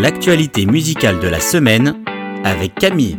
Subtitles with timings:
[0.00, 1.96] L'actualité musicale de la semaine
[2.44, 3.18] avec Camille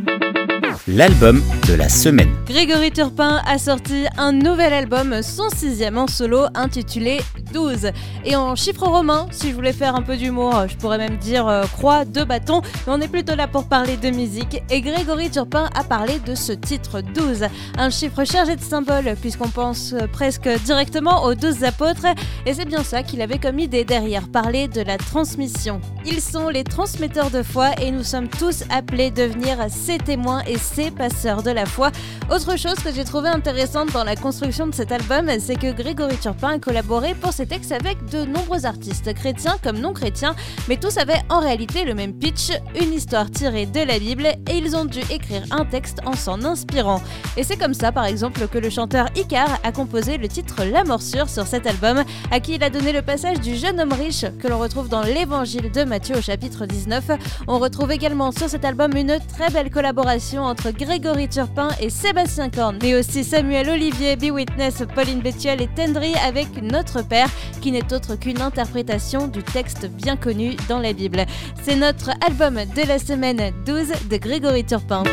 [0.87, 2.29] l'album de la semaine.
[2.47, 7.19] Grégory Turpin a sorti un nouvel album, son sixième en solo, intitulé
[7.51, 7.91] 12.
[8.25, 11.47] Et en chiffre romain, si je voulais faire un peu d'humour, je pourrais même dire
[11.47, 14.61] euh, croix de bâton, mais on est plutôt là pour parler de musique.
[14.69, 17.45] Et Grégory Turpin a parlé de ce titre 12,
[17.77, 22.07] un chiffre chargé de symboles, puisqu'on pense euh, presque directement aux 12 apôtres,
[22.45, 25.81] et c'est bien ça qu'il avait comme idée derrière, parler de la transmission.
[26.05, 30.41] Ils sont les transmetteurs de foi et nous sommes tous appelés à devenir ses témoins
[30.47, 31.91] et ses passeurs de la foi.
[32.31, 36.17] Autre chose que j'ai trouvé intéressante dans la construction de cet album, c'est que Grégory
[36.17, 40.35] Turpin a collaboré pour ses textes avec de nombreux artistes, chrétiens comme non chrétiens,
[40.67, 44.57] mais tous avaient en réalité le même pitch, une histoire tirée de la Bible, et
[44.57, 47.01] ils ont dû écrire un texte en s'en inspirant.
[47.37, 50.83] Et c'est comme ça, par exemple, que le chanteur Icar a composé le titre La
[50.83, 54.25] morsure sur cet album, à qui il a donné le passage du jeune homme riche
[54.41, 57.05] que l'on retrouve dans l'évangile de Matthieu au chapitre 19.
[57.47, 62.49] On retrouve également sur cet album une très belle collaboration entre Grégory Turpin et Sébastien
[62.49, 67.28] Korn, mais aussi Samuel Olivier, Be Witness, Pauline Bétuel et Tendry avec Notre Père,
[67.61, 71.25] qui n'est autre qu'une interprétation du texte bien connu dans la Bible.
[71.63, 75.03] C'est notre album de la semaine 12 de Grégory Turpin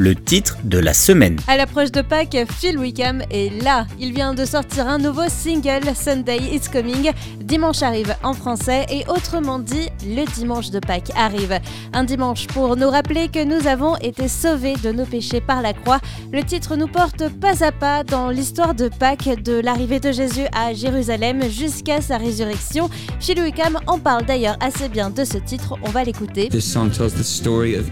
[0.00, 1.38] le titre de la semaine.
[1.46, 3.86] À l'approche de Pâques, Phil Wickham est là.
[3.98, 7.10] Il vient de sortir un nouveau single, Sunday It's Coming.
[7.38, 11.58] Dimanche arrive en français et autrement dit, le dimanche de Pâques arrive.
[11.92, 15.74] Un dimanche pour nous rappeler que nous avons été sauvés de nos péchés par la
[15.74, 16.00] croix.
[16.32, 20.46] Le titre nous porte pas à pas dans l'histoire de Pâques, de l'arrivée de Jésus
[20.56, 22.88] à Jérusalem jusqu'à sa résurrection.
[23.20, 26.48] Phil Wickham en parle d'ailleurs assez bien de ce titre, on va l'écouter.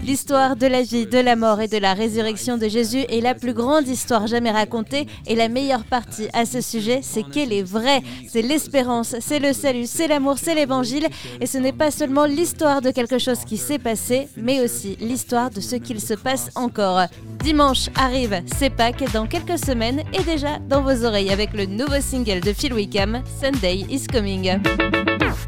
[0.03, 3.35] L'histoire de la vie, de la mort et de la résurrection de Jésus est la
[3.35, 7.61] plus grande histoire jamais racontée et la meilleure partie à ce sujet, c'est qu'elle est
[7.61, 8.01] vraie.
[8.27, 11.07] C'est l'espérance, c'est le salut, c'est l'amour, c'est l'évangile
[11.41, 15.49] et ce n'est pas seulement l'histoire de quelque chose qui s'est passé, mais aussi l'histoire
[15.49, 17.03] de ce qu'il se passe encore.
[17.43, 22.01] Dimanche arrive, c'est Pâques dans quelques semaines et déjà dans vos oreilles avec le nouveau
[22.01, 24.59] single de Phil Wickham, Sunday is Coming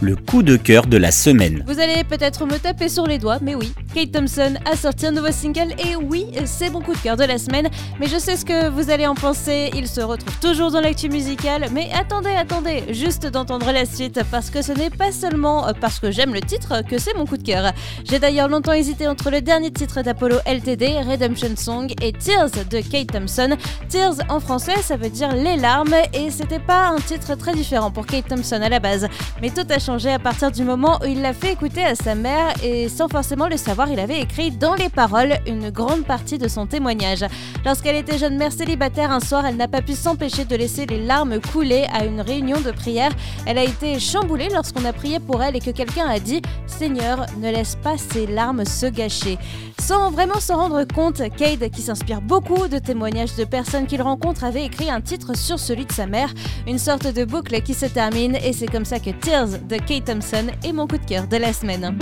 [0.01, 1.63] le coup de cœur de la semaine.
[1.67, 5.11] Vous allez peut-être me taper sur les doigts, mais oui, Kate Thompson a sorti un
[5.11, 5.73] nouveau single.
[5.79, 7.69] Et oui, c'est mon coup de cœur de la semaine,
[7.99, 11.09] mais je sais ce que vous allez en penser, il se retrouve toujours dans l'actu
[11.09, 15.99] musicale, mais attendez, attendez, juste d'entendre la suite, parce que ce n'est pas seulement parce
[15.99, 17.71] que j'aime le titre que c'est mon coup de cœur.
[18.05, 22.79] J'ai d'ailleurs longtemps hésité entre le dernier titre d'Apollo LTD, Redemption Song, et Tears de
[22.81, 23.57] Kate Thompson.
[23.89, 27.91] Tears en français, ça veut dire les larmes, et c'était pas un titre très différent
[27.91, 29.07] pour Kate Thompson à la base,
[29.41, 32.15] mais tout a changé à partir du moment où il l'a fait écouter à sa
[32.15, 36.37] mère et sans forcément le savoir, il avait écrit dans les paroles une grande partie
[36.37, 37.25] de son témoignage.
[37.65, 41.03] Lorsqu'elle était jeune mère célibataire, un soir, elle n'a pas pu s'empêcher de laisser les
[41.03, 43.11] larmes couler à une réunion de prière.
[43.45, 47.25] Elle a été chamboulée lorsqu'on a prié pour elle et que quelqu'un a dit Seigneur,
[47.37, 49.37] ne laisse pas ces larmes se gâcher.
[49.79, 54.43] Sans vraiment s'en rendre compte, Cade, qui s'inspire beaucoup de témoignages de personnes qu'il rencontre,
[54.43, 56.31] avait écrit un titre sur celui de sa mère,
[56.67, 60.05] une sorte de boucle qui se termine, et c'est comme ça que Tears de Kate
[60.05, 61.97] Thompson est mon coup de cœur de la semaine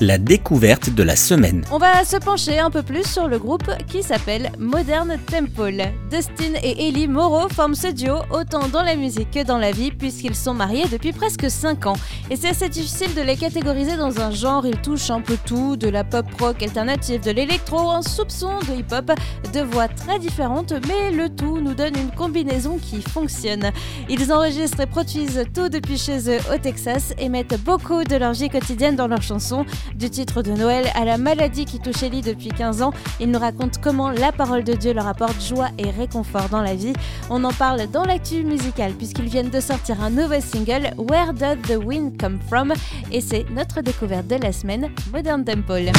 [0.00, 1.64] la découverte de la semaine.
[1.70, 5.82] On va se pencher un peu plus sur le groupe qui s'appelle Modern Temple.
[6.10, 9.90] Dustin et Ellie Moreau forment ce duo autant dans la musique que dans la vie
[9.90, 11.96] puisqu'ils sont mariés depuis presque 5 ans.
[12.30, 15.76] Et c'est assez difficile de les catégoriser dans un genre, ils touchent un peu tout,
[15.76, 19.12] de la pop rock alternative, de l'électro, un soupçon de hip-hop,
[19.52, 23.70] de voix très différentes, mais le tout nous donne une combinaison qui fonctionne.
[24.08, 28.32] Ils enregistrent et produisent tout depuis chez eux au Texas et mettent beaucoup de leur
[28.32, 29.64] vie quotidienne dans leurs chansons.
[29.94, 33.38] Du titre de Noël à la maladie qui touche Ellie depuis 15 ans, ils nous
[33.38, 36.92] racontent comment la parole de Dieu leur apporte joie et réconfort dans la vie.
[37.30, 41.56] On en parle dans l'actu musicale puisqu'ils viennent de sortir un nouveau single, Where Does
[41.68, 42.72] the Wind Come From?
[43.12, 45.92] Et c'est notre découverte de la semaine, Modern Temple.